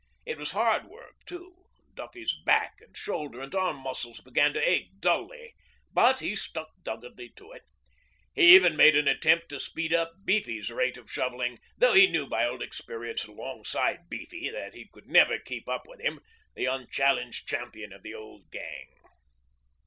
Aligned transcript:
It 0.25 0.39
was 0.39 0.53
hard 0.53 0.85
work 0.85 1.17
too. 1.27 1.57
Duffy's 1.93 2.33
back 2.33 2.81
and 2.81 2.97
shoulder 2.97 3.39
and 3.39 3.53
arm 3.53 3.77
muscles 3.77 4.19
began 4.19 4.51
to 4.53 4.67
ache 4.69 4.87
dully, 4.99 5.53
but 5.93 6.21
he 6.21 6.35
stuck 6.35 6.71
doggedly 6.81 7.29
to 7.35 7.51
it. 7.51 7.65
He 8.33 8.55
even 8.55 8.75
made 8.75 8.95
an 8.95 9.07
attempt 9.07 9.49
to 9.49 9.59
speed 9.59 9.93
up 9.93 10.13
to 10.13 10.21
Beefy's 10.25 10.71
rate 10.71 10.97
of 10.97 11.11
shovelling, 11.11 11.59
although 11.79 11.93
he 11.93 12.07
knew 12.07 12.25
by 12.25 12.47
old 12.47 12.63
experience 12.63 13.25
alongside 13.25 14.09
Beefy 14.09 14.49
that 14.49 14.73
he 14.73 14.87
could 14.91 15.05
never 15.05 15.37
keep 15.37 15.69
up 15.69 15.85
with 15.87 16.01
him, 16.01 16.19
the 16.55 16.65
unchallenged 16.65 17.47
champion 17.47 17.93
of 17.93 18.01
the 18.01 18.15
old 18.15 18.49
gang. 18.49 18.87